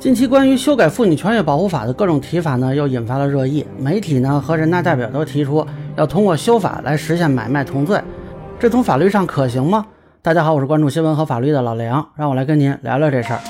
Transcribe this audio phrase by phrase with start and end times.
[0.00, 3.66] 近期关于修改妇女权益保护法的各种提法呢，又引发了热议。
[3.76, 8.00] 媒体呢和人大代表都提出要通过修法来实现买卖同罪，
[8.60, 9.84] 这从法律上可行吗？
[10.22, 13.40] 大家好，我是关注新闻和法律的老梁，让我来跟您聊聊这事儿。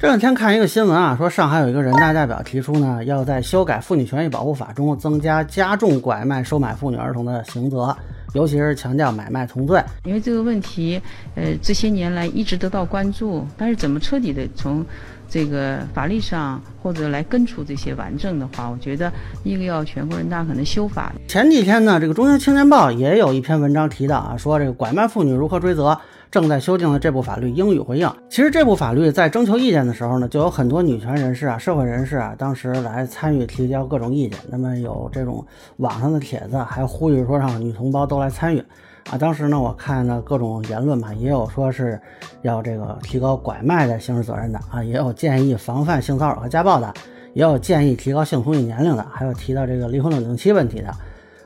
[0.00, 7.96] 这两天看一个新闻啊，说上海有一个人大代表提出呢，要在修改妇女权益保护法中增加加重拐卖、收买妇女儿童的刑责。
[8.34, 11.00] 尤其是强调买卖同罪，因为这个问题，
[11.34, 14.84] 呃，这些年来一直得到关注，但是怎么彻底的从
[15.28, 19.12] 这个法律上或者来根除这些顽症的话，我觉得
[19.44, 21.12] 一个要全国人大可能修法。
[21.26, 25.98] 前几天呢，这个中央青年报也有一篇文章提到啊，说这个拐卖妇女如何追责。
[26.30, 28.10] 正在修订的这部法律应予回应。
[28.28, 34.38] 其实这部法律在征求意见的时候呢，就有很多女权人士啊、社会人士啊，当时来参与提交各种意见。
[34.48, 35.44] 那么有这种
[35.78, 38.62] 网上的帖子，还呼吁说让女同胞都来参与
[39.10, 39.16] 啊。
[39.16, 42.00] 当时呢，我看了各种言论嘛，也有说是
[42.42, 46.92] 要这个提高拐卖的刑事责任的啊，也有建议防范性骚扰和家暴的，
[47.32, 50.94] 也有建议提高性同意年龄的，还有提到这个离婚冷静期问题的。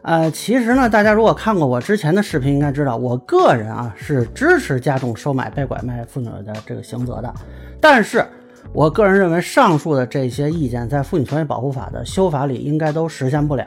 [0.02, 7.32] 呃，其实呢，大家如果看过我之前的视频，应该知道，我个人啊是支持加重收买被拐卖妇女的这个刑责的。
[7.80, 8.26] 但是，
[8.72, 13.64] 我个人认为，上述的这些意见在《妇女权益保护法》的修法里应该都实现不了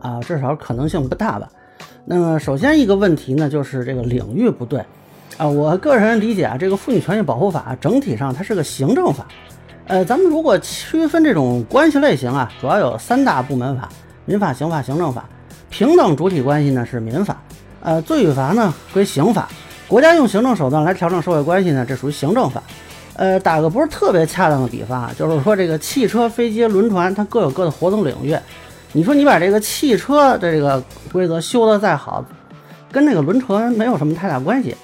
[0.00, 1.48] 啊，至少可能性不大吧。
[2.04, 4.84] 那么，首先一个问题呢，就是这个领域不对
[5.38, 5.48] 啊。
[5.48, 9.26] 我个人理解啊，这个《妇女权益保护法》整体上它是个行政法。
[9.86, 13.88] 呃，咱们如果区分这种关系类型啊，主要有三大部门法：
[14.26, 15.26] 民法、刑法、行政法。
[15.70, 17.40] 平等主体关系呢是民法，
[17.80, 19.48] 呃，罪与罚呢归刑法。
[19.88, 22.62] 国家用行政手段来调整社会关系呢，这属于行政法。
[23.14, 28.36] 呃，打个不是特别恰当的比方啊，就是说这个汽车、飞机、轮船，它各有各的活动领域。
[28.92, 30.82] 你说你把这个汽车的这个
[31.12, 32.24] 规则修得再好，
[32.90, 34.74] 跟那个轮船没有什么太大关系。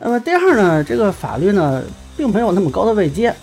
[0.00, 1.82] 那么第二呢，这个法律呢
[2.16, 3.34] 并没有那么高的位阶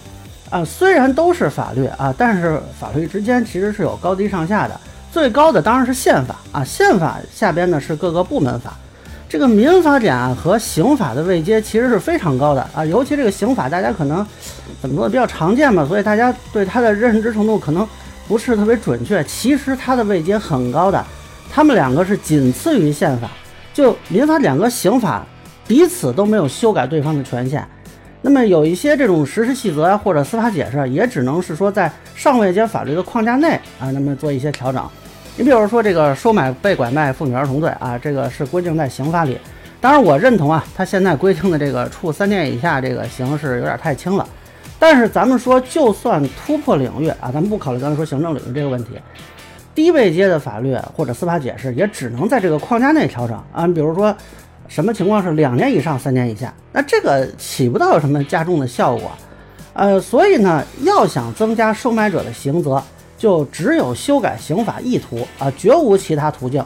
[0.50, 4.80] 啊，虽然都是法律啊，但是法律之间其实是有高低上下的。
[5.16, 8.74] 最高的当然是宪法啊，宪法下边呢是各个部门法，
[9.30, 14.28] 这个民法典啊和刑法的位阶其实是非常高的啊，尤其这个刑法大家可能
[14.82, 17.88] 怎么说比较常见嘛，所以大家对它的认知程度可能
[18.28, 19.24] 不是特别准确。
[19.24, 21.02] 其实它的位阶很高的，
[21.50, 23.30] 他们两个是仅次于宪法，
[23.74, 25.26] 就民法典和刑法
[25.66, 27.66] 彼此都没有修改对方的权限。
[28.22, 34.86] 那么有一些这种实施细则啊或者司法解释，也只能是说在上位阶法律的框架内啊，那么做一些调整。
[35.38, 39.38] 你比如说这个收买被拐卖妇女儿童罪啊，这个是规定在刑法里。
[39.82, 44.26] 当然我认同啊，他现在规定的这个处三年以下这个刑是有点太轻了。
[44.80, 48.92] 但是咱们说，就算突破领域啊，咱们不考虑刚才说行政领域这个问题，
[49.74, 53.68] 低位阶的法律或者司法解释也只能在这个框架内调整啊。
[53.68, 54.16] 比如说
[54.70, 59.12] 什么情况是两年以上三年以下，那这个起不到什么加重的效果。
[59.74, 62.82] 呃，所以呢，要想增加收买者的刑责。
[63.18, 66.64] 就只有修改刑法意图啊，绝无其他途径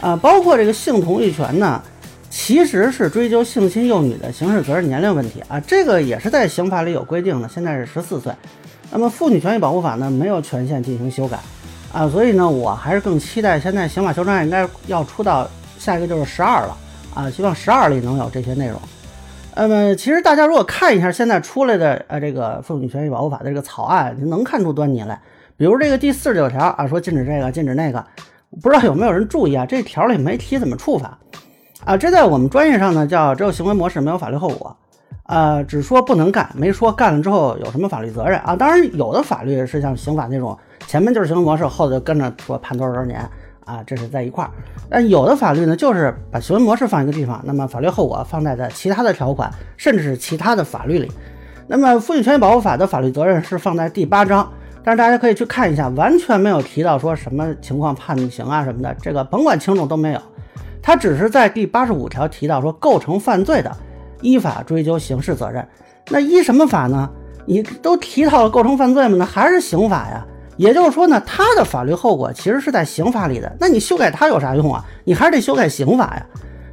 [0.00, 0.16] 啊。
[0.16, 1.82] 包括这个性同意权呢，
[2.30, 8.32] 其实是追究性侵幼女的刑事责任年龄问题啊，这个也是在刑法里有规定的，现在是十四岁。
[8.90, 11.38] 那么妇女权益保护法呢，没有权限进行修改
[11.92, 16.76] 啊，所以呢，我还是更期待现在刑法修正案应该要出到下一个就是十二了
[17.14, 18.80] 啊，希望十二里能有这些内容。
[19.54, 25.20] 那么其实大家如果看一下现在出来的呃这个妇女权益保护法的这个草案，就能看出端倪来。
[25.60, 28.02] 比如这个第四十九条啊，说禁止这个，禁止那个，
[28.62, 29.66] 不知道有没有人注意啊？
[29.66, 31.18] 这条里没提怎么处罚
[31.84, 31.98] 啊？
[31.98, 34.74] 这在我们专业上呢叫只有行为模式，没有法律后果
[35.24, 38.56] 啊，只说不能干，没说干了之后有什么法律责任啊？
[38.56, 43.20] 当然有的法律是像刑法那种，前面就是行为模式，后头就跟着说判多少多少年
[43.66, 44.50] 啊，这是在一块儿。
[44.88, 51.12] 但有的法律呢，就是把行为模式放一个地方，那么法律后果放在的其他的条款，甚至是其他的法律里。
[51.66, 54.50] 那么《妇女权益保护法》的法律责任是放在第八章。
[54.82, 60.20] 但是大家可以去看一下，完全没有提到说什么情况判刑啊什么的，这个甭管轻重都没有。
[60.82, 63.70] 他只是在第八十五条提到说构成犯罪的，
[64.22, 65.66] 依法追究刑事责任。
[66.08, 67.08] 那依什么法呢？
[67.46, 70.26] 你都提到了构成犯罪嘛，那还是刑法呀。
[70.56, 73.50] 也就是说呢，他的法律后果其实是在刑法里的。
[73.58, 74.84] 那你修改它有啥用啊？
[75.04, 76.26] 你还是得修改刑法呀。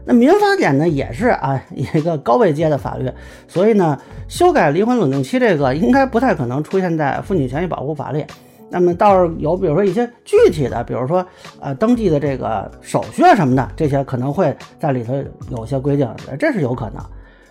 [0.09, 3.11] 那民法典呢也是啊一个高位阶的法律，
[3.45, 3.99] 所以呢
[4.29, 8.25] 修改离婚冷静期这个应该不太可能出现在妇女权益保护法里。
[8.69, 11.25] 那么倒是有，比如说一些具体的，比如说
[11.59, 15.13] 呃登记的这个手续啊什么的，这些可能会在里头
[15.49, 16.09] 有些规定，
[16.39, 17.03] 这是有可能。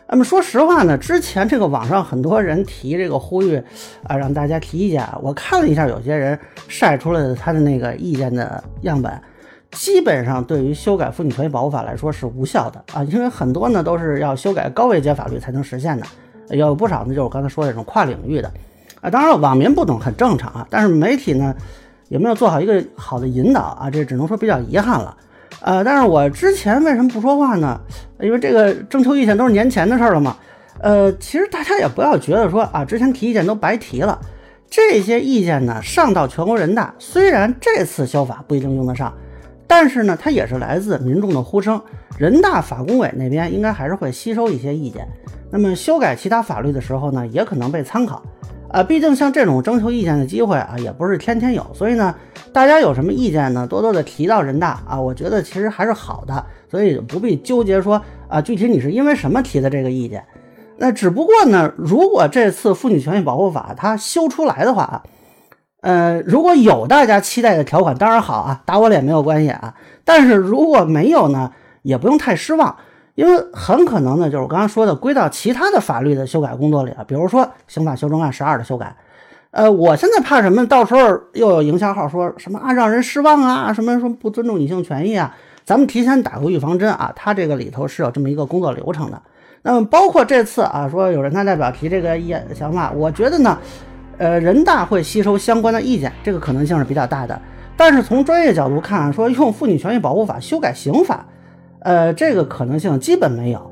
[0.09, 3.63] 那么说实话呢，之前这个网上很多人提这个呼吁
[4.05, 6.39] 啊，让大家提意见，我看了一下，有些人
[6.69, 9.13] 晒出来的他的那个意见的样本。
[9.73, 16.07] 基本上对于修改妇女权益保护法来说是无效的啊，因为很多呢都是要修改高位阶法律才能实现的
[16.57, 18.51] 有不少呢，就是我刚才说的这种跨领域的。
[19.01, 21.55] 啊，当然了，网民不懂很正常啊，但是媒体呢
[22.09, 25.17] 也没有做好一个好的引导啊，这只能说比较遗憾了。
[25.61, 27.81] 呃，但是我之前为什么不说话呢？
[28.21, 30.37] 因为这个征求意见都是年前的事儿了嘛。
[30.79, 34.19] 呃，其实大家也不要觉得说啊，之前提意见都白提了。
[34.69, 39.13] 这些意见呢，上到全国人大，虽然这次修法不一定用得上，
[39.67, 41.81] 但是呢，它也是来自民众的呼声。
[42.19, 45.07] 人大法工委那边应该还是会吸收一些意见。
[45.51, 48.23] 那么修改其他法律的时候呢，也可能被参考。
[48.69, 51.65] 啊，毕竟像这种征求意见的机会啊，也不是天天有。
[51.73, 52.15] 所以呢，
[52.53, 56.45] 大家有什么意见呢，多多的提到人大啊，我觉得其实还是好的。
[56.69, 60.25] 所以不必纠结说啊，具体你是因为什么提的这个意见。
[60.79, 65.03] 那只不过呢，如果这次妇女权益保护法它修出来的话，
[65.87, 69.73] 呃，如果有大家期待的条款，当然好啊，打我脸没有关系啊。
[70.05, 71.53] 但是如果没有呢，
[71.83, 72.75] 也不用太失望，
[73.15, 78.97] 因为很可能呢，就是我刚刚说的归到其他的法律的修改工作里了，比如说刑法修正案十二的修改。
[79.53, 80.67] 呃，我现在怕什么？
[80.67, 81.03] 到时候
[81.35, 85.33] 又有营销号说什么啊，让人失望啊，什么说不尊重女性权益啊？
[85.65, 89.23] 咱们提前打个预防针啊，它这个里头是有这么一个工作流程的。
[89.63, 93.57] 那么包括这次啊，说有人大代表提这个意想法，我觉得呢，
[94.19, 97.41] 呃，人大会吸收相关的意见，这个可能性是比较大的。
[97.77, 101.27] 但是从专业角度看，说用妇女权益保护法修改刑法，
[101.81, 103.71] 呃，这个可能性基本没有。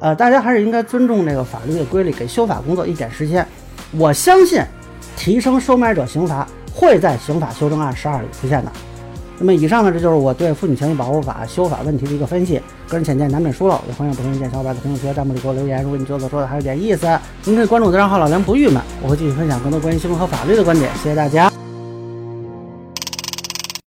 [0.00, 3.44] 呃，大家还是应该尊重这个法律的规律，给修法工作一点时间。
[3.90, 4.62] 我相信，
[5.16, 8.70] 提升收买者刑罚会在刑法修正案十二里出现的。
[9.42, 12.60] 那么以上呢，这就是我对妇女权益保护法修法问题的一个分析。
[12.86, 15.82] 个人浅见难免疏漏，也欢迎不同意见小伙伴在评论区、弹幕里给我留言。
[15.82, 17.08] 如果你觉得我说的还有点意思，
[17.44, 20.90] 您可以关注我的账号老梁不郁闷，我会继续分享更多关于新闻和法律的观点。
[21.02, 21.50] 谢谢大家。